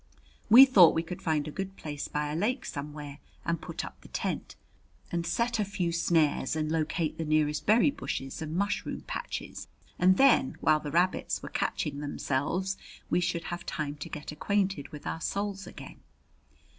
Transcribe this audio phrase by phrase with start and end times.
[0.49, 4.01] We thought we could find a good place by a lake somewhere and put up
[4.01, 4.55] the tent,
[5.11, 9.67] and set a few snares, and locate the nearest berry bushes and mushroom patches,
[9.99, 12.77] and then, while the rabbits were catching themselves,
[13.11, 15.99] we should have time to get acquainted with our souls again.